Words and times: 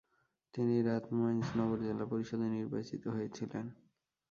তিনি 0.53 0.75
র্যাথমাইন্স 0.81 1.47
নগর 1.57 1.79
জেলা 1.87 2.05
পরিষদে 2.05 2.47
নির্বাচিত 2.49 3.03
হয়েছিলেন। 3.07 3.65